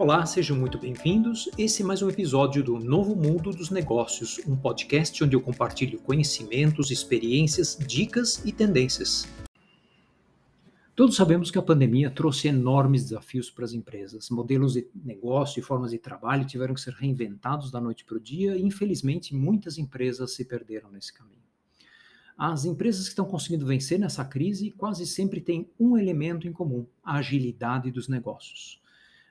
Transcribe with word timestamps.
Olá, 0.00 0.24
sejam 0.24 0.56
muito 0.56 0.78
bem-vindos. 0.78 1.50
Esse 1.58 1.82
é 1.82 1.84
mais 1.84 2.00
um 2.00 2.08
episódio 2.08 2.64
do 2.64 2.78
Novo 2.78 3.14
Mundo 3.14 3.50
dos 3.50 3.68
Negócios, 3.68 4.40
um 4.46 4.56
podcast 4.56 5.22
onde 5.22 5.36
eu 5.36 5.42
compartilho 5.42 6.00
conhecimentos, 6.00 6.90
experiências, 6.90 7.76
dicas 7.86 8.42
e 8.46 8.50
tendências. 8.50 9.28
Todos 10.96 11.16
sabemos 11.16 11.50
que 11.50 11.58
a 11.58 11.62
pandemia 11.62 12.10
trouxe 12.10 12.48
enormes 12.48 13.02
desafios 13.02 13.50
para 13.50 13.66
as 13.66 13.74
empresas. 13.74 14.30
Modelos 14.30 14.72
de 14.72 14.88
negócio 15.04 15.60
e 15.60 15.62
formas 15.62 15.90
de 15.90 15.98
trabalho 15.98 16.46
tiveram 16.46 16.72
que 16.72 16.80
ser 16.80 16.94
reinventados 16.94 17.70
da 17.70 17.78
noite 17.78 18.02
para 18.02 18.16
o 18.16 18.20
dia 18.20 18.56
e, 18.56 18.62
infelizmente, 18.62 19.36
muitas 19.36 19.76
empresas 19.76 20.34
se 20.34 20.46
perderam 20.46 20.90
nesse 20.90 21.12
caminho. 21.12 21.44
As 22.38 22.64
empresas 22.64 23.02
que 23.02 23.10
estão 23.10 23.26
conseguindo 23.26 23.66
vencer 23.66 23.98
nessa 23.98 24.24
crise 24.24 24.70
quase 24.70 25.06
sempre 25.06 25.42
têm 25.42 25.70
um 25.78 25.98
elemento 25.98 26.48
em 26.48 26.52
comum: 26.54 26.86
a 27.04 27.18
agilidade 27.18 27.90
dos 27.90 28.08
negócios. 28.08 28.80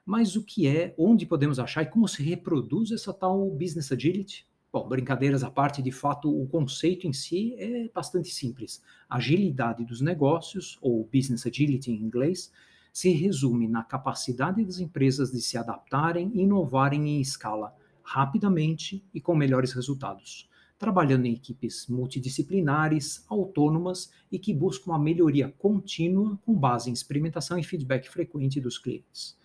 Mas 0.09 0.35
o 0.35 0.43
que 0.43 0.65
é, 0.65 0.95
onde 0.97 1.23
podemos 1.23 1.59
achar 1.59 1.83
e 1.83 1.85
como 1.85 2.07
se 2.07 2.23
reproduz 2.23 2.89
essa 2.89 3.13
tal 3.13 3.47
business 3.51 3.91
agility? 3.91 4.43
Bom, 4.73 4.89
brincadeiras 4.89 5.43
à 5.43 5.51
parte, 5.51 5.83
de 5.83 5.91
fato, 5.91 6.35
o 6.35 6.47
conceito 6.47 7.05
em 7.05 7.13
si 7.13 7.53
é 7.59 7.87
bastante 7.93 8.29
simples. 8.29 8.81
Agilidade 9.07 9.85
dos 9.85 10.01
negócios, 10.01 10.79
ou 10.81 11.07
business 11.13 11.45
agility 11.45 11.91
em 11.91 12.01
inglês, 12.01 12.51
se 12.91 13.11
resume 13.11 13.67
na 13.67 13.83
capacidade 13.83 14.65
das 14.65 14.79
empresas 14.79 15.31
de 15.31 15.41
se 15.41 15.59
adaptarem 15.59 16.31
e 16.33 16.41
inovarem 16.41 17.07
em 17.07 17.21
escala, 17.21 17.75
rapidamente 18.01 19.05
e 19.13 19.21
com 19.21 19.35
melhores 19.35 19.73
resultados, 19.73 20.49
trabalhando 20.79 21.27
em 21.27 21.35
equipes 21.35 21.85
multidisciplinares, 21.87 23.23
autônomas 23.29 24.11
e 24.31 24.39
que 24.39 24.55
buscam 24.55 24.91
a 24.91 24.97
melhoria 24.97 25.53
contínua 25.59 26.35
com 26.43 26.55
base 26.55 26.89
em 26.89 26.93
experimentação 26.93 27.59
e 27.59 27.63
feedback 27.63 28.09
frequente 28.09 28.59
dos 28.59 28.79
clientes. 28.79 29.37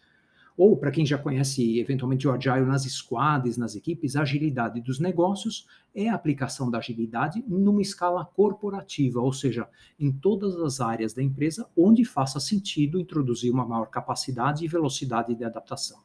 Ou, 0.56 0.76
para 0.76 0.92
quem 0.92 1.04
já 1.04 1.18
conhece 1.18 1.80
eventualmente 1.80 2.28
o 2.28 2.32
Agile 2.32 2.64
nas 2.64 2.84
squads, 2.84 3.56
nas 3.56 3.74
equipes, 3.74 4.14
a 4.14 4.22
agilidade 4.22 4.80
dos 4.80 5.00
negócios 5.00 5.66
é 5.92 6.08
a 6.08 6.14
aplicação 6.14 6.70
da 6.70 6.78
agilidade 6.78 7.44
numa 7.48 7.82
escala 7.82 8.24
corporativa, 8.24 9.20
ou 9.20 9.32
seja, 9.32 9.68
em 9.98 10.12
todas 10.12 10.54
as 10.56 10.80
áreas 10.80 11.12
da 11.12 11.22
empresa 11.22 11.68
onde 11.76 12.04
faça 12.04 12.38
sentido 12.38 13.00
introduzir 13.00 13.52
uma 13.52 13.66
maior 13.66 13.86
capacidade 13.86 14.64
e 14.64 14.68
velocidade 14.68 15.34
de 15.34 15.44
adaptação. 15.44 16.00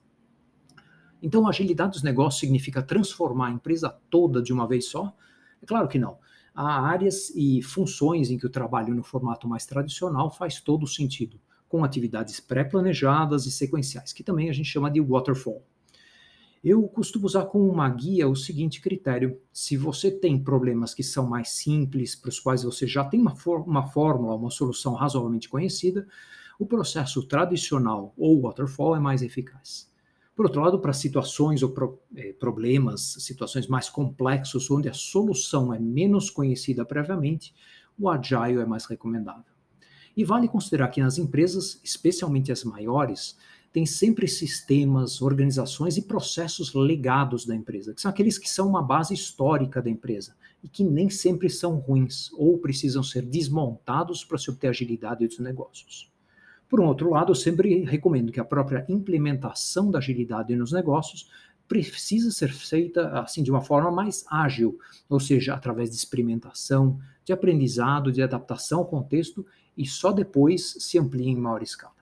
Então, 1.21 1.47
agilidade 1.47 1.91
dos 1.91 2.03
negócios 2.03 2.39
significa 2.39 2.81
transformar 2.81 3.47
a 3.47 3.51
empresa 3.51 3.95
toda 4.09 4.41
de 4.41 4.51
uma 4.51 4.67
vez 4.67 4.85
só? 4.85 5.15
É 5.61 5.65
claro 5.65 5.87
que 5.87 5.99
não. 5.99 6.17
Há 6.55 6.87
áreas 6.87 7.29
e 7.35 7.61
funções 7.61 8.31
em 8.31 8.37
que 8.37 8.47
o 8.47 8.49
trabalho 8.49 8.95
no 8.95 9.03
formato 9.03 9.47
mais 9.47 9.65
tradicional 9.65 10.31
faz 10.31 10.59
todo 10.59 10.87
sentido 10.87 11.39
com 11.69 11.83
atividades 11.83 12.39
pré-planejadas 12.39 13.45
e 13.45 13.51
sequenciais, 13.51 14.11
que 14.11 14.23
também 14.23 14.49
a 14.49 14.53
gente 14.53 14.67
chama 14.67 14.91
de 14.91 14.99
waterfall. 14.99 15.63
Eu 16.61 16.83
costumo 16.89 17.25
usar 17.25 17.45
como 17.45 17.71
uma 17.71 17.87
guia 17.87 18.27
o 18.27 18.35
seguinte 18.35 18.81
critério: 18.81 19.39
se 19.53 19.77
você 19.77 20.11
tem 20.11 20.43
problemas 20.43 20.93
que 20.93 21.03
são 21.03 21.25
mais 21.25 21.51
simples, 21.51 22.15
para 22.15 22.29
os 22.29 22.39
quais 22.39 22.63
você 22.63 22.85
já 22.85 23.05
tem 23.05 23.21
uma, 23.21 23.33
uma 23.65 23.87
fórmula, 23.87 24.35
uma 24.35 24.49
solução 24.49 24.93
razoavelmente 24.93 25.47
conhecida, 25.47 26.05
o 26.57 26.65
processo 26.65 27.25
tradicional 27.25 28.13
ou 28.17 28.41
waterfall 28.41 28.95
é 28.95 28.99
mais 28.99 29.21
eficaz. 29.21 29.89
Por 30.35 30.45
outro 30.45 30.61
lado, 30.61 30.79
para 30.79 30.91
situações 30.91 31.63
ou 31.63 31.69
pro, 31.69 32.01
eh, 32.15 32.33
problemas, 32.33 33.15
situações 33.19 33.67
mais 33.67 33.89
complexos, 33.89 34.69
onde 34.71 34.89
a 34.89 34.93
solução 34.93 35.73
é 35.73 35.79
menos 35.79 36.29
conhecida 36.29 36.85
previamente, 36.85 37.53
o 37.97 38.09
agile 38.09 38.59
é 38.59 38.65
mais 38.65 38.85
recomendável. 38.85 39.58
E 40.15 40.23
vale 40.23 40.47
considerar 40.47 40.89
que 40.89 41.01
nas 41.01 41.17
empresas, 41.17 41.79
especialmente 41.83 42.51
as 42.51 42.63
maiores, 42.63 43.37
tem 43.71 43.85
sempre 43.85 44.27
sistemas, 44.27 45.21
organizações 45.21 45.95
e 45.97 46.01
processos 46.01 46.73
legados 46.73 47.45
da 47.45 47.55
empresa, 47.55 47.93
que 47.93 48.01
são 48.01 48.09
aqueles 48.09 48.37
que 48.37 48.49
são 48.49 48.67
uma 48.67 48.81
base 48.81 49.13
histórica 49.13 49.81
da 49.81 49.89
empresa 49.89 50.35
e 50.63 50.67
que 50.67 50.83
nem 50.83 51.09
sempre 51.09 51.49
são 51.49 51.75
ruins 51.75 52.31
ou 52.33 52.57
precisam 52.57 53.03
ser 53.03 53.21
desmontados 53.21 54.23
para 54.23 54.37
se 54.37 54.49
obter 54.49 54.67
agilidade 54.67 55.27
dos 55.27 55.39
negócios. 55.39 56.11
Por 56.67 56.79
um 56.79 56.85
outro 56.85 57.09
lado, 57.09 57.31
eu 57.31 57.35
sempre 57.35 57.83
recomendo 57.83 58.31
que 58.31 58.39
a 58.39 58.45
própria 58.45 58.85
implementação 58.89 59.89
da 59.89 59.99
agilidade 59.99 60.55
nos 60.55 60.71
negócios 60.71 61.29
precisa 61.67 62.31
ser 62.31 62.51
feita 62.51 63.19
assim 63.19 63.43
de 63.43 63.51
uma 63.51 63.61
forma 63.61 63.91
mais 63.91 64.25
ágil, 64.29 64.79
ou 65.07 65.19
seja, 65.19 65.53
através 65.53 65.91
de 65.91 65.95
experimentação, 65.95 66.99
de 67.23 67.31
aprendizado, 67.31 68.11
de 68.11 68.23
adaptação 68.23 68.79
ao 68.79 68.87
contexto 68.87 69.45
e 69.77 69.85
só 69.85 70.11
depois 70.11 70.75
se 70.79 70.97
amplia 70.97 71.29
em 71.29 71.35
maior 71.35 71.63
escala. 71.63 71.99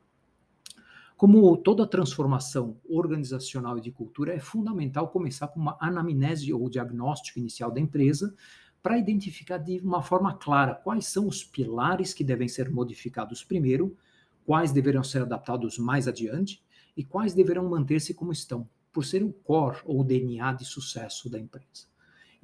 Como 1.17 1.57
toda 1.57 1.87
transformação 1.87 2.77
organizacional 2.87 3.77
e 3.77 3.81
de 3.81 3.91
cultura, 3.91 4.35
é 4.35 4.39
fundamental 4.39 5.07
começar 5.07 5.47
com 5.47 5.59
uma 5.59 5.75
anamnese 5.79 6.53
ou 6.53 6.69
diagnóstico 6.69 7.39
inicial 7.39 7.71
da 7.71 7.79
empresa 7.79 8.35
para 8.83 8.99
identificar 8.99 9.57
de 9.57 9.79
uma 9.79 10.03
forma 10.03 10.37
clara 10.37 10.75
quais 10.75 11.07
são 11.07 11.27
os 11.27 11.43
pilares 11.43 12.13
que 12.13 12.23
devem 12.23 12.47
ser 12.47 12.69
modificados 12.69 13.43
primeiro, 13.43 13.97
quais 14.45 14.71
deverão 14.71 15.03
ser 15.03 15.23
adaptados 15.23 15.79
mais 15.79 16.07
adiante 16.07 16.63
e 16.95 17.03
quais 17.03 17.33
deverão 17.33 17.67
manter-se 17.67 18.13
como 18.13 18.31
estão, 18.31 18.69
por 18.93 19.03
ser 19.03 19.23
o 19.23 19.33
core 19.33 19.79
ou 19.85 20.03
DNA 20.03 20.53
de 20.53 20.65
sucesso 20.65 21.29
da 21.29 21.39
empresa. 21.39 21.87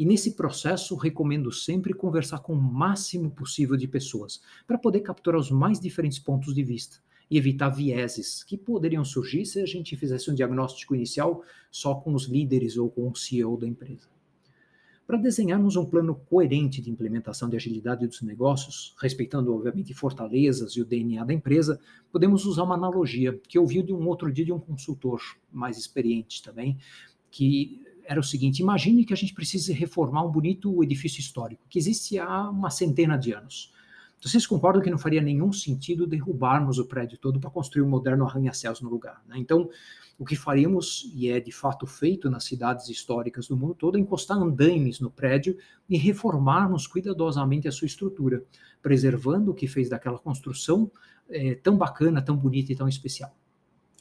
E 0.03 0.05
nesse 0.05 0.31
processo, 0.31 0.97
recomendo 0.97 1.49
sempre 1.49 1.93
conversar 1.93 2.39
com 2.39 2.51
o 2.51 2.61
máximo 2.61 3.31
possível 3.31 3.77
de 3.77 3.87
pessoas, 3.87 4.41
para 4.67 4.77
poder 4.77 4.99
capturar 4.99 5.39
os 5.39 5.49
mais 5.49 5.79
diferentes 5.79 6.19
pontos 6.19 6.53
de 6.53 6.61
vista 6.61 6.97
e 7.31 7.37
evitar 7.37 7.69
vieses 7.69 8.43
que 8.43 8.57
poderiam 8.57 9.05
surgir 9.05 9.45
se 9.45 9.61
a 9.61 9.65
gente 9.65 9.95
fizesse 9.95 10.29
um 10.29 10.35
diagnóstico 10.35 10.93
inicial 10.93 11.41
só 11.71 11.95
com 11.95 12.13
os 12.13 12.25
líderes 12.25 12.75
ou 12.75 12.89
com 12.89 13.09
o 13.09 13.15
CEO 13.15 13.55
da 13.55 13.65
empresa. 13.65 14.09
Para 15.07 15.15
desenharmos 15.15 15.77
um 15.77 15.85
plano 15.85 16.15
coerente 16.15 16.81
de 16.81 16.91
implementação 16.91 17.47
de 17.47 17.55
agilidade 17.55 18.05
dos 18.05 18.21
negócios, 18.21 18.93
respeitando, 18.99 19.55
obviamente, 19.55 19.93
fortalezas 19.93 20.73
e 20.73 20.81
o 20.81 20.85
DNA 20.85 21.23
da 21.23 21.33
empresa, 21.33 21.79
podemos 22.11 22.45
usar 22.45 22.63
uma 22.63 22.75
analogia 22.75 23.39
que 23.47 23.57
eu 23.57 23.65
vi 23.65 23.81
de 23.81 23.93
um 23.93 24.05
outro 24.05 24.29
dia 24.33 24.43
de 24.43 24.51
um 24.51 24.59
consultor 24.59 25.21
mais 25.49 25.77
experiente 25.77 26.43
também, 26.43 26.77
que 27.31 27.81
era 28.05 28.19
o 28.19 28.23
seguinte: 28.23 28.59
imagine 28.59 29.05
que 29.05 29.13
a 29.13 29.17
gente 29.17 29.33
precise 29.33 29.73
reformar 29.73 30.23
um 30.25 30.31
bonito 30.31 30.83
edifício 30.83 31.19
histórico 31.19 31.65
que 31.69 31.79
existe 31.79 32.17
há 32.19 32.49
uma 32.49 32.69
centena 32.69 33.17
de 33.17 33.33
anos. 33.33 33.73
Vocês 34.21 34.47
concordam 34.47 34.81
que 34.81 34.89
não 34.89 34.97
faria 34.97 35.21
nenhum 35.21 35.51
sentido 35.51 36.07
derrubarmos 36.07 36.79
o 36.79 36.85
prédio 36.85 37.17
todo 37.17 37.41
para 37.41 37.49
construir 37.49 37.83
um 37.83 37.89
moderno 37.89 38.25
arranha-céus 38.25 38.79
no 38.79 38.89
lugar? 38.89 39.21
Né? 39.27 39.35
Então, 39.37 39.69
o 40.17 40.23
que 40.23 40.35
faríamos, 40.35 41.11
e 41.13 41.27
é 41.27 41.41
de 41.41 41.51
fato 41.51 41.85
feito 41.85 42.29
nas 42.29 42.45
cidades 42.45 42.87
históricas 42.87 43.47
do 43.49 43.57
mundo 43.57 43.75
todo, 43.75 43.97
é 43.97 43.99
encostar 43.99 44.37
andaimes 44.37 45.01
no 45.01 45.11
prédio 45.11 45.57
e 45.89 45.97
reformarmos 45.97 46.87
cuidadosamente 46.87 47.67
a 47.67 47.71
sua 47.71 47.85
estrutura, 47.85 48.45
preservando 48.81 49.51
o 49.51 49.53
que 49.53 49.67
fez 49.67 49.89
daquela 49.89 50.17
construção 50.17 50.89
é, 51.27 51.55
tão 51.55 51.77
bacana, 51.77 52.21
tão 52.21 52.37
bonita 52.37 52.71
e 52.71 52.75
tão 52.75 52.87
especial. 52.87 53.35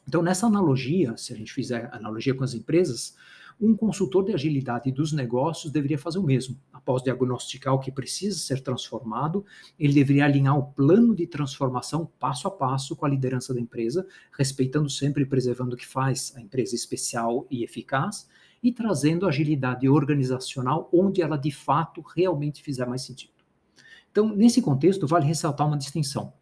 Então, 0.06 0.22
nessa 0.22 0.46
analogia, 0.46 1.16
se 1.16 1.32
a 1.32 1.36
gente 1.36 1.52
fizer 1.52 1.88
analogia 1.92 2.34
com 2.34 2.44
as 2.44 2.54
empresas, 2.54 3.16
um 3.62 3.76
consultor 3.76 4.24
de 4.24 4.34
agilidade 4.34 4.90
dos 4.90 5.12
negócios 5.12 5.72
deveria 5.72 5.96
fazer 5.96 6.18
o 6.18 6.22
mesmo. 6.24 6.58
Após 6.72 7.00
diagnosticar 7.00 7.72
o 7.72 7.78
que 7.78 7.92
precisa 7.92 8.36
ser 8.36 8.60
transformado, 8.60 9.46
ele 9.78 9.94
deveria 9.94 10.24
alinhar 10.24 10.58
o 10.58 10.64
plano 10.64 11.14
de 11.14 11.28
transformação 11.28 12.10
passo 12.18 12.48
a 12.48 12.50
passo 12.50 12.96
com 12.96 13.06
a 13.06 13.08
liderança 13.08 13.54
da 13.54 13.60
empresa, 13.60 14.04
respeitando 14.36 14.90
sempre 14.90 15.22
e 15.22 15.26
preservando 15.26 15.74
o 15.74 15.78
que 15.78 15.86
faz 15.86 16.34
a 16.36 16.40
empresa 16.40 16.74
especial 16.74 17.46
e 17.48 17.62
eficaz 17.62 18.28
e 18.60 18.72
trazendo 18.72 19.28
agilidade 19.28 19.88
organizacional 19.88 20.88
onde 20.92 21.22
ela 21.22 21.36
de 21.36 21.52
fato 21.52 22.00
realmente 22.00 22.64
fizer 22.64 22.86
mais 22.86 23.02
sentido. 23.02 23.32
Então, 24.10 24.34
nesse 24.34 24.60
contexto, 24.60 25.06
vale 25.06 25.24
ressaltar 25.24 25.68
uma 25.68 25.78
distinção. 25.78 26.32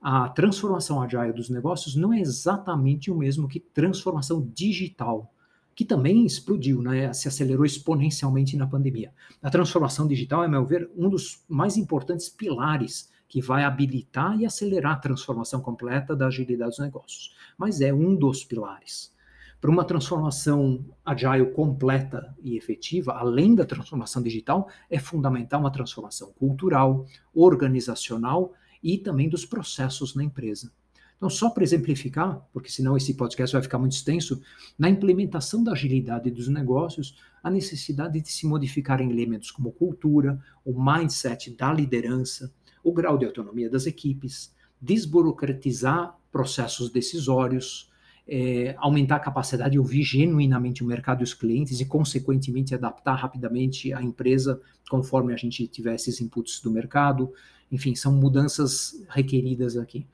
A 0.00 0.28
transformação 0.28 1.02
agile 1.02 1.32
dos 1.32 1.50
negócios 1.50 1.96
não 1.96 2.12
é 2.12 2.20
exatamente 2.20 3.10
o 3.10 3.14
mesmo 3.14 3.48
que 3.48 3.58
transformação 3.58 4.48
digital 4.54 5.34
que 5.80 5.84
também 5.86 6.26
explodiu, 6.26 6.82
né, 6.82 7.10
se 7.14 7.26
acelerou 7.26 7.64
exponencialmente 7.64 8.54
na 8.54 8.66
pandemia. 8.66 9.14
A 9.42 9.48
transformação 9.48 10.06
digital, 10.06 10.42
a 10.42 10.46
meu 10.46 10.62
ver, 10.62 10.90
um 10.94 11.08
dos 11.08 11.42
mais 11.48 11.78
importantes 11.78 12.28
pilares 12.28 13.10
que 13.26 13.40
vai 13.40 13.64
habilitar 13.64 14.38
e 14.38 14.44
acelerar 14.44 14.92
a 14.92 14.98
transformação 14.98 15.62
completa 15.62 16.14
da 16.14 16.26
agilidade 16.26 16.72
dos 16.72 16.80
negócios. 16.80 17.34
Mas 17.56 17.80
é 17.80 17.94
um 17.94 18.14
dos 18.14 18.44
pilares. 18.44 19.10
Para 19.58 19.70
uma 19.70 19.82
transformação 19.82 20.84
agile 21.02 21.46
completa 21.46 22.36
e 22.42 22.58
efetiva, 22.58 23.14
além 23.14 23.54
da 23.54 23.64
transformação 23.64 24.22
digital, 24.22 24.68
é 24.90 24.98
fundamental 24.98 25.60
uma 25.60 25.72
transformação 25.72 26.30
cultural, 26.34 27.06
organizacional 27.32 28.52
e 28.82 28.98
também 28.98 29.30
dos 29.30 29.46
processos 29.46 30.14
na 30.14 30.22
empresa. 30.22 30.70
Então, 31.20 31.28
só 31.28 31.50
para 31.50 31.62
exemplificar, 31.62 32.48
porque 32.50 32.70
senão 32.70 32.96
esse 32.96 33.12
podcast 33.12 33.52
vai 33.52 33.62
ficar 33.62 33.78
muito 33.78 33.92
extenso, 33.92 34.40
na 34.78 34.88
implementação 34.88 35.62
da 35.62 35.72
agilidade 35.72 36.30
dos 36.30 36.48
negócios, 36.48 37.14
a 37.42 37.50
necessidade 37.50 38.18
de 38.22 38.32
se 38.32 38.46
modificar 38.46 39.02
em 39.02 39.10
elementos 39.10 39.50
como 39.50 39.70
cultura, 39.70 40.42
o 40.64 40.72
mindset 40.82 41.50
da 41.50 41.70
liderança, 41.74 42.50
o 42.82 42.90
grau 42.90 43.18
de 43.18 43.26
autonomia 43.26 43.68
das 43.68 43.84
equipes, 43.84 44.56
desburocratizar 44.80 46.18
processos 46.32 46.88
decisórios, 46.88 47.92
é, 48.26 48.74
aumentar 48.78 49.16
a 49.16 49.20
capacidade 49.20 49.72
de 49.72 49.78
ouvir 49.78 50.02
genuinamente 50.02 50.82
o 50.82 50.86
mercado 50.86 51.20
e 51.20 51.24
os 51.24 51.34
clientes 51.34 51.80
e, 51.80 51.84
consequentemente, 51.84 52.74
adaptar 52.74 53.16
rapidamente 53.16 53.92
a 53.92 54.02
empresa 54.02 54.58
conforme 54.88 55.34
a 55.34 55.36
gente 55.36 55.66
tiver 55.66 55.96
esses 55.96 56.18
inputs 56.18 56.62
do 56.62 56.70
mercado. 56.70 57.30
Enfim, 57.70 57.94
são 57.94 58.10
mudanças 58.10 59.04
requeridas 59.10 59.76
aqui. 59.76 60.06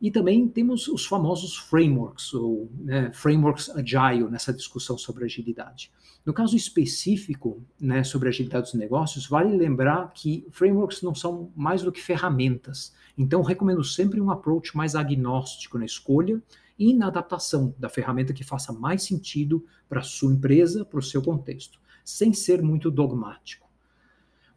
E 0.00 0.10
também 0.10 0.46
temos 0.48 0.86
os 0.88 1.06
famosos 1.06 1.56
frameworks, 1.56 2.34
ou 2.34 2.70
né, 2.78 3.10
frameworks 3.12 3.70
agile 3.70 4.28
nessa 4.28 4.52
discussão 4.52 4.98
sobre 4.98 5.24
agilidade. 5.24 5.90
No 6.24 6.32
caso 6.32 6.56
específico 6.56 7.62
né, 7.80 8.02
sobre 8.02 8.28
agilidade 8.28 8.66
dos 8.66 8.74
negócios, 8.74 9.26
vale 9.26 9.56
lembrar 9.56 10.12
que 10.12 10.46
frameworks 10.50 11.02
não 11.02 11.14
são 11.14 11.52
mais 11.54 11.82
do 11.82 11.92
que 11.92 12.00
ferramentas. 12.00 12.94
Então, 13.16 13.42
recomendo 13.42 13.84
sempre 13.84 14.20
um 14.20 14.30
approach 14.30 14.76
mais 14.76 14.94
agnóstico 14.94 15.78
na 15.78 15.84
escolha 15.84 16.42
e 16.78 16.94
na 16.94 17.06
adaptação 17.06 17.74
da 17.78 17.88
ferramenta 17.88 18.32
que 18.32 18.42
faça 18.42 18.72
mais 18.72 19.02
sentido 19.02 19.64
para 19.88 20.00
a 20.00 20.04
sua 20.04 20.32
empresa, 20.32 20.84
para 20.84 20.98
o 20.98 21.02
seu 21.02 21.22
contexto, 21.22 21.78
sem 22.04 22.32
ser 22.32 22.62
muito 22.62 22.90
dogmático. 22.90 23.63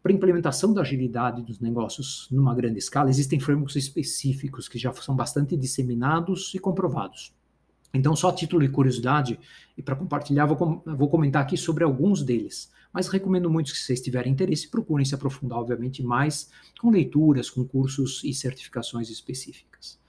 Para 0.02 0.14
implementação 0.14 0.74
da 0.74 0.82
agilidade 0.82 1.42
dos 1.42 1.60
negócios 1.60 2.28
numa 2.32 2.56
grande 2.56 2.80
escala, 2.80 3.10
existem 3.10 3.40
frameworks 3.40 3.76
específicos 3.76 4.68
que 4.68 4.78
já 4.78 4.94
são 4.94 5.16
bastante 5.16 5.58
disseminados 5.58 6.54
e 6.54 6.60
comprovados. 6.60 7.36
Então, 7.94 8.16
só 8.16 8.30
a 8.30 8.34
título 8.34 8.62
de 8.62 8.70
curiosidade, 8.70 9.40
e 9.78 9.82
para 9.82 9.96
compartilhar, 9.96 10.46
vou, 10.46 10.58
com, 10.58 10.82
vou, 10.96 11.10
comentar 11.10 11.42
aqui 11.42 11.58
sobre 11.58 11.84
alguns 11.84 12.22
deles. 12.22 12.72
Mas 12.94 13.08
recomendo 13.08 13.50
muito 13.50 13.72
que, 13.72 13.78
se 13.78 13.86
vocês 13.86 14.02
tiverem 14.02 14.32
interesse, 14.32 14.70
procurem 14.70 15.06
se 15.06 15.16
aprofundar, 15.16 15.60
obviamente, 15.60 16.04
mais 16.04 16.50
com 16.80 16.90
leituras, 16.90 17.50
com 17.50 17.66
cursos 17.66 18.24
e 18.24 18.34
certificações 18.34 19.10
específicas. 19.10 20.00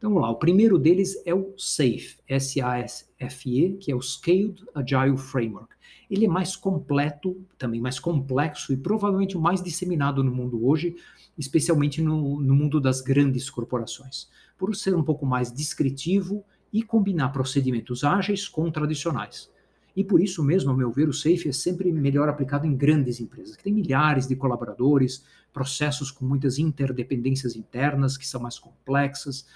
Então, 0.00 0.08
vamos 0.10 0.22
lá. 0.22 0.30
O 0.30 0.38
primeiro 0.38 0.78
deles 0.78 1.22
é 1.26 1.34
o 1.34 1.52
SAFE, 1.58 2.16
S-A-S-F-E, 2.26 3.76
que 3.78 3.92
é 3.92 3.94
o 3.94 4.00
Scaled 4.00 4.64
Agile 4.74 5.18
Framework 5.18 5.74
ele 6.10 6.24
é 6.24 6.28
mais 6.28 6.56
completo, 6.56 7.40
também 7.56 7.80
mais 7.80 8.00
complexo 8.00 8.72
e 8.72 8.76
provavelmente 8.76 9.36
o 9.36 9.40
mais 9.40 9.62
disseminado 9.62 10.24
no 10.24 10.32
mundo 10.32 10.66
hoje, 10.66 10.96
especialmente 11.38 12.02
no, 12.02 12.40
no 12.40 12.54
mundo 12.54 12.80
das 12.80 13.00
grandes 13.00 13.48
corporações, 13.48 14.28
por 14.58 14.74
ser 14.74 14.94
um 14.94 15.04
pouco 15.04 15.24
mais 15.24 15.52
descritivo 15.52 16.44
e 16.72 16.82
combinar 16.82 17.28
procedimentos 17.28 18.02
ágeis 18.02 18.48
com 18.48 18.70
tradicionais. 18.70 19.48
E 19.96 20.02
por 20.02 20.20
isso 20.20 20.42
mesmo, 20.42 20.70
ao 20.70 20.76
meu 20.76 20.90
ver, 20.90 21.08
o 21.08 21.12
SAFE 21.12 21.48
é 21.48 21.52
sempre 21.52 21.92
melhor 21.92 22.28
aplicado 22.28 22.66
em 22.66 22.76
grandes 22.76 23.20
empresas, 23.20 23.56
que 23.56 23.62
têm 23.62 23.72
milhares 23.72 24.26
de 24.26 24.34
colaboradores, 24.34 25.24
processos 25.52 26.10
com 26.10 26.24
muitas 26.24 26.58
interdependências 26.58 27.56
internas, 27.56 28.16
que 28.16 28.26
são 28.26 28.40
mais 28.40 28.58
complexas, 28.58 29.46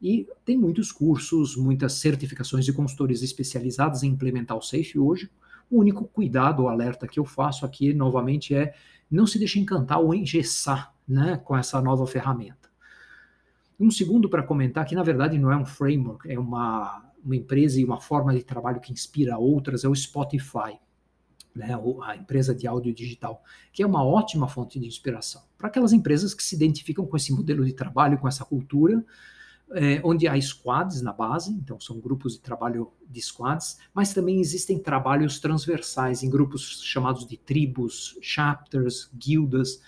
e 0.00 0.28
tem 0.44 0.56
muitos 0.56 0.92
cursos, 0.92 1.56
muitas 1.56 1.94
certificações 1.94 2.64
de 2.64 2.72
consultores 2.72 3.22
especializados 3.22 4.02
em 4.02 4.10
implementar 4.10 4.56
o 4.56 4.62
SAFE 4.62 4.98
hoje, 4.98 5.30
o 5.70 5.78
único 5.78 6.04
cuidado 6.04 6.62
ou 6.62 6.68
alerta 6.68 7.06
que 7.06 7.18
eu 7.18 7.24
faço 7.24 7.66
aqui, 7.66 7.92
novamente, 7.92 8.54
é 8.54 8.74
não 9.10 9.26
se 9.26 9.38
deixe 9.38 9.58
encantar 9.58 10.00
ou 10.00 10.14
engessar 10.14 10.94
né, 11.06 11.36
com 11.36 11.56
essa 11.56 11.80
nova 11.80 12.06
ferramenta. 12.06 12.68
Um 13.78 13.90
segundo 13.90 14.28
para 14.28 14.42
comentar 14.42 14.84
que, 14.84 14.94
na 14.94 15.02
verdade, 15.02 15.38
não 15.38 15.52
é 15.52 15.56
um 15.56 15.64
framework, 15.64 16.30
é 16.30 16.38
uma, 16.38 17.04
uma 17.24 17.36
empresa 17.36 17.80
e 17.80 17.84
uma 17.84 18.00
forma 18.00 18.34
de 18.34 18.42
trabalho 18.42 18.80
que 18.80 18.92
inspira 18.92 19.38
outras, 19.38 19.84
é 19.84 19.88
o 19.88 19.94
Spotify. 19.94 20.78
Né, 21.54 21.76
a 22.04 22.14
empresa 22.14 22.54
de 22.54 22.68
áudio 22.68 22.94
digital, 22.94 23.42
que 23.72 23.82
é 23.82 23.86
uma 23.86 24.04
ótima 24.04 24.46
fonte 24.46 24.78
de 24.78 24.86
inspiração 24.86 25.42
para 25.56 25.66
aquelas 25.66 25.92
empresas 25.92 26.32
que 26.32 26.42
se 26.42 26.54
identificam 26.54 27.04
com 27.04 27.16
esse 27.16 27.32
modelo 27.32 27.64
de 27.64 27.72
trabalho, 27.72 28.16
com 28.16 28.28
essa 28.28 28.44
cultura, 28.44 29.04
é, 29.72 30.00
onde 30.04 30.26
há 30.26 30.40
squads 30.40 31.02
na 31.02 31.12
base, 31.12 31.52
então 31.52 31.78
são 31.80 32.00
grupos 32.00 32.34
de 32.34 32.40
trabalho 32.40 32.90
de 33.08 33.20
squads, 33.20 33.78
mas 33.92 34.12
também 34.12 34.40
existem 34.40 34.78
trabalhos 34.78 35.40
transversais 35.40 36.22
em 36.22 36.30
grupos 36.30 36.82
chamados 36.82 37.26
de 37.26 37.36
tribos, 37.36 38.18
chapters, 38.20 39.10
guildas, 39.14 39.80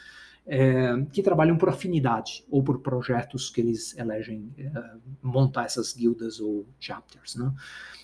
é, 0.52 1.06
que 1.12 1.22
trabalham 1.22 1.56
por 1.56 1.68
afinidade 1.68 2.44
ou 2.50 2.60
por 2.60 2.80
projetos 2.80 3.48
que 3.48 3.60
eles 3.60 3.96
elegem 3.96 4.52
é, 4.58 4.72
montar 5.22 5.66
essas 5.66 5.92
guildas 5.92 6.40
ou 6.40 6.66
chapters. 6.80 7.36
Né? 7.36 7.54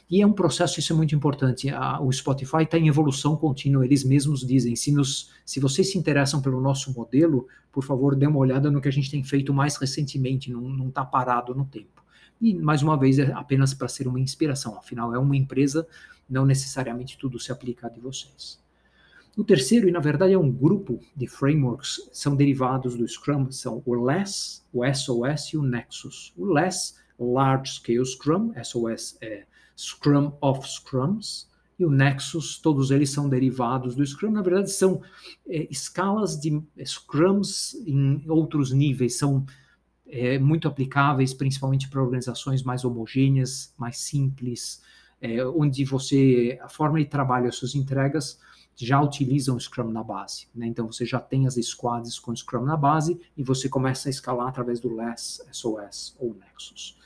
E 0.08 0.22
é 0.22 0.26
um 0.26 0.32
processo, 0.32 0.78
isso 0.78 0.92
é 0.92 0.96
muito 0.96 1.12
importante. 1.12 1.68
A, 1.70 2.00
o 2.00 2.12
Spotify 2.12 2.62
está 2.62 2.78
em 2.78 2.86
evolução 2.86 3.34
contínua, 3.36 3.84
eles 3.84 4.04
mesmos 4.04 4.46
dizem. 4.46 4.76
Se, 4.76 4.92
nos, 4.92 5.32
se 5.44 5.58
vocês 5.58 5.90
se 5.90 5.98
interessam 5.98 6.40
pelo 6.40 6.60
nosso 6.60 6.94
modelo, 6.94 7.48
por 7.72 7.82
favor, 7.82 8.14
dê 8.14 8.28
uma 8.28 8.38
olhada 8.38 8.70
no 8.70 8.80
que 8.80 8.86
a 8.86 8.92
gente 8.92 9.10
tem 9.10 9.24
feito 9.24 9.52
mais 9.52 9.76
recentemente, 9.76 10.48
não 10.48 10.86
está 10.86 11.04
parado 11.04 11.52
no 11.52 11.64
tempo. 11.64 12.04
E, 12.40 12.54
mais 12.54 12.80
uma 12.80 12.96
vez, 12.96 13.18
é 13.18 13.32
apenas 13.32 13.74
para 13.74 13.88
ser 13.88 14.06
uma 14.06 14.20
inspiração, 14.20 14.78
afinal, 14.78 15.12
é 15.12 15.18
uma 15.18 15.34
empresa, 15.34 15.84
não 16.30 16.46
necessariamente 16.46 17.18
tudo 17.18 17.40
se 17.40 17.50
aplica 17.50 17.88
a 17.88 17.90
de 17.90 17.98
vocês. 17.98 18.64
O 19.36 19.44
terceiro, 19.44 19.86
e 19.86 19.92
na 19.92 20.00
verdade 20.00 20.32
é 20.32 20.38
um 20.38 20.50
grupo 20.50 20.98
de 21.14 21.26
frameworks, 21.26 22.08
são 22.10 22.34
derivados 22.34 22.96
do 22.96 23.06
Scrum, 23.06 23.52
são 23.52 23.82
o 23.84 23.94
LESS, 23.94 24.64
o 24.72 24.82
SOS 24.82 25.52
e 25.52 25.58
o 25.58 25.62
Nexus. 25.62 26.32
O 26.38 26.46
LESS, 26.46 26.96
Large 27.20 27.74
Scale 27.74 28.06
Scrum, 28.06 28.54
SOS 28.64 29.18
é 29.20 29.44
Scrum 29.76 30.32
of 30.40 30.66
Scrums, 30.66 31.50
e 31.78 31.84
o 31.84 31.90
Nexus, 31.90 32.58
todos 32.58 32.90
eles 32.90 33.10
são 33.10 33.28
derivados 33.28 33.94
do 33.94 34.06
Scrum. 34.06 34.30
Na 34.30 34.40
verdade, 34.40 34.70
são 34.70 35.02
é, 35.46 35.66
escalas 35.70 36.40
de 36.40 36.62
Scrums 36.82 37.74
em 37.86 38.24
outros 38.26 38.72
níveis, 38.72 39.18
são 39.18 39.44
é, 40.06 40.38
muito 40.38 40.66
aplicáveis, 40.66 41.34
principalmente 41.34 41.90
para 41.90 42.02
organizações 42.02 42.62
mais 42.62 42.86
homogêneas, 42.86 43.74
mais 43.76 43.98
simples, 43.98 44.80
é, 45.20 45.44
onde 45.44 45.84
você, 45.84 46.58
a 46.62 46.70
forma 46.70 46.98
de 46.98 47.04
trabalho, 47.04 47.48
as 47.48 47.56
suas 47.56 47.74
entregas 47.74 48.40
já 48.84 49.00
utilizam 49.00 49.58
Scrum 49.58 49.90
na 49.90 50.02
base. 50.02 50.48
Né? 50.54 50.66
Então 50.66 50.90
você 50.90 51.06
já 51.06 51.18
tem 51.18 51.46
as 51.46 51.54
squads 51.54 52.18
com 52.18 52.34
Scrum 52.34 52.64
na 52.64 52.76
base 52.76 53.18
e 53.36 53.42
você 53.42 53.68
começa 53.68 54.08
a 54.08 54.10
escalar 54.10 54.48
através 54.48 54.80
do 54.80 54.94
LESS, 54.94 55.46
SOS 55.50 56.16
ou 56.18 56.34
Nexus. 56.34 56.98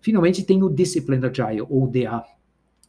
Finalmente 0.00 0.42
tem 0.42 0.62
o 0.62 0.68
Disciplined 0.68 1.24
Agile, 1.24 1.62
ou 1.62 1.88
DA, 1.88 2.22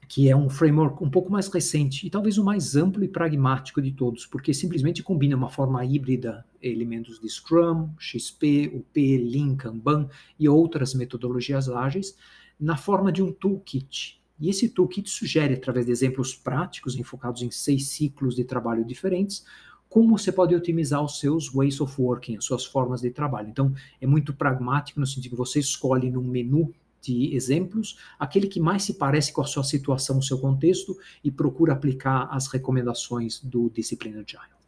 que 0.07 0.29
é 0.29 0.35
um 0.35 0.49
framework 0.49 1.01
um 1.01 1.09
pouco 1.09 1.31
mais 1.31 1.47
recente 1.47 2.05
e 2.05 2.09
talvez 2.09 2.37
o 2.37 2.43
mais 2.43 2.75
amplo 2.75 3.03
e 3.03 3.07
pragmático 3.07 3.81
de 3.81 3.91
todos, 3.91 4.25
porque 4.25 4.53
simplesmente 4.53 5.01
combina 5.01 5.35
uma 5.35 5.49
forma 5.49 5.83
híbrida 5.85 6.45
elementos 6.61 7.19
de 7.19 7.29
Scrum, 7.29 7.89
XP, 7.97 8.71
UP, 8.75 9.17
Lean, 9.17 9.55
Kanban 9.55 10.09
e 10.37 10.49
outras 10.49 10.93
metodologias 10.93 11.69
ágeis 11.69 12.17
na 12.59 12.75
forma 12.75 13.11
de 13.11 13.23
um 13.23 13.31
toolkit 13.31 14.21
e 14.39 14.49
esse 14.49 14.69
toolkit 14.69 15.09
sugere, 15.09 15.53
através 15.53 15.85
de 15.85 15.91
exemplos 15.91 16.35
práticos 16.35 16.95
enfocados 16.95 17.41
em 17.41 17.51
seis 17.51 17.87
ciclos 17.89 18.35
de 18.35 18.43
trabalho 18.43 18.83
diferentes, 18.83 19.45
como 19.87 20.17
você 20.17 20.31
pode 20.31 20.53
otimizar 20.53 21.03
os 21.03 21.19
seus 21.19 21.49
ways 21.53 21.79
of 21.79 22.01
working, 22.01 22.35
as 22.35 22.43
suas 22.43 22.65
formas 22.65 23.01
de 23.01 23.11
trabalho. 23.11 23.49
Então, 23.49 23.73
é 24.01 24.05
muito 24.05 24.33
pragmático 24.33 24.99
no 24.99 25.07
sentido 25.07 25.31
que 25.31 25.37
você 25.37 25.59
escolhe 25.59 26.11
num 26.11 26.23
menu 26.23 26.73
de 27.01 27.35
exemplos 27.35 27.97
aquele 28.19 28.47
que 28.47 28.59
mais 28.59 28.83
se 28.83 28.95
parece 28.95 29.31
com 29.31 29.41
a 29.41 29.45
sua 29.45 29.63
situação, 29.63 30.17
o 30.17 30.23
seu 30.23 30.39
contexto 30.39 30.97
e 31.23 31.31
procura 31.31 31.73
aplicar 31.73 32.27
as 32.31 32.47
recomendações 32.47 33.39
do 33.39 33.69
Discipline 33.69 34.17
Agile. 34.17 34.64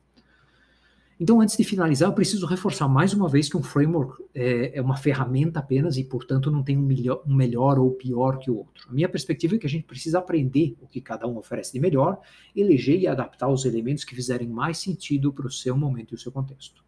Então, 1.19 1.41
antes 1.41 1.57
de 1.57 1.63
finalizar, 1.63 2.09
eu 2.09 2.13
preciso 2.13 2.45
reforçar 2.45 2.87
mais 2.87 3.11
uma 3.11 3.27
vez 3.27 3.49
que 3.49 3.57
um 3.57 3.63
framework 3.63 4.23
é, 4.35 4.77
é 4.77 4.81
uma 4.81 4.95
ferramenta 4.95 5.59
apenas 5.59 5.97
e, 5.97 6.03
portanto, 6.03 6.51
não 6.51 6.61
tem 6.61 6.77
um 6.77 6.81
melhor, 6.81 7.23
um 7.25 7.33
melhor, 7.33 7.79
ou 7.79 7.91
pior 7.91 8.37
que 8.37 8.51
o 8.51 8.57
outro. 8.57 8.87
A 8.87 8.93
minha 8.93 9.09
perspectiva 9.09 9.55
é 9.55 9.57
que 9.57 9.65
a 9.65 9.69
gente 9.69 9.85
precisa 9.85 10.19
aprender 10.19 10.77
o 10.79 10.87
que 10.87 11.01
cada 11.01 11.27
um 11.27 11.37
oferece 11.37 11.73
de 11.73 11.79
melhor, 11.79 12.19
eleger 12.55 12.99
e 12.99 13.07
adaptar 13.07 13.47
os 13.47 13.65
elementos 13.65 14.03
que 14.03 14.13
fizerem 14.13 14.47
mais 14.47 14.77
sentido 14.77 15.33
para 15.33 15.47
o 15.47 15.51
seu 15.51 15.75
momento 15.75 16.11
e 16.11 16.15
o 16.15 16.19
seu 16.19 16.31
contexto. 16.31 16.85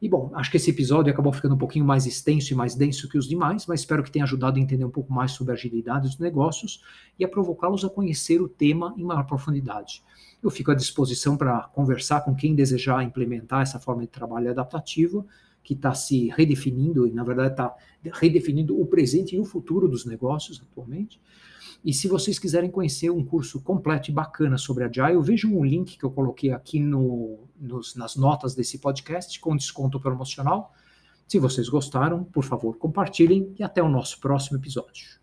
E 0.00 0.08
bom, 0.08 0.30
acho 0.34 0.50
que 0.50 0.56
esse 0.56 0.70
episódio 0.70 1.12
acabou 1.12 1.30
ficando 1.30 1.54
um 1.54 1.58
pouquinho 1.58 1.84
mais 1.84 2.06
extenso 2.06 2.52
e 2.52 2.56
mais 2.56 2.74
denso 2.74 3.06
que 3.06 3.18
os 3.18 3.28
demais, 3.28 3.66
mas 3.66 3.80
espero 3.80 4.02
que 4.02 4.10
tenha 4.10 4.24
ajudado 4.24 4.58
a 4.58 4.60
entender 4.60 4.84
um 4.84 4.90
pouco 4.90 5.12
mais 5.12 5.32
sobre 5.32 5.52
a 5.52 5.54
agilidade 5.54 6.08
dos 6.08 6.18
negócios 6.18 6.82
e 7.18 7.24
a 7.24 7.28
provocá-los 7.28 7.84
a 7.84 7.90
conhecer 7.90 8.40
o 8.40 8.48
tema 8.48 8.94
em 8.96 9.04
maior 9.04 9.26
profundidade. 9.26 10.02
Eu 10.42 10.48
fico 10.48 10.70
à 10.70 10.74
disposição 10.74 11.36
para 11.36 11.64
conversar 11.74 12.22
com 12.22 12.34
quem 12.34 12.54
desejar 12.54 13.02
implementar 13.02 13.60
essa 13.60 13.78
forma 13.78 14.00
de 14.00 14.08
trabalho 14.08 14.50
adaptativa, 14.50 15.24
que 15.62 15.74
está 15.74 15.92
se 15.92 16.28
redefinindo, 16.28 17.06
e 17.06 17.12
na 17.12 17.22
verdade 17.22 17.50
está 17.50 17.74
redefinindo 18.14 18.80
o 18.80 18.86
presente 18.86 19.36
e 19.36 19.38
o 19.38 19.44
futuro 19.44 19.86
dos 19.86 20.06
negócios 20.06 20.62
atualmente. 20.62 21.20
E 21.84 21.94
se 21.94 22.08
vocês 22.08 22.38
quiserem 22.38 22.70
conhecer 22.70 23.10
um 23.10 23.24
curso 23.24 23.60
completo 23.60 24.10
e 24.10 24.14
bacana 24.14 24.58
sobre 24.58 24.84
Agile, 24.84 25.22
vejam 25.22 25.56
o 25.56 25.64
link 25.64 25.96
que 25.96 26.04
eu 26.04 26.10
coloquei 26.10 26.52
aqui 26.52 26.78
no, 26.78 27.38
nos, 27.58 27.94
nas 27.96 28.16
notas 28.16 28.54
desse 28.54 28.78
podcast 28.78 29.40
com 29.40 29.56
desconto 29.56 29.98
promocional. 29.98 30.74
Se 31.26 31.38
vocês 31.38 31.68
gostaram, 31.68 32.24
por 32.24 32.44
favor, 32.44 32.76
compartilhem 32.76 33.54
e 33.58 33.62
até 33.62 33.82
o 33.82 33.88
nosso 33.88 34.20
próximo 34.20 34.58
episódio. 34.58 35.19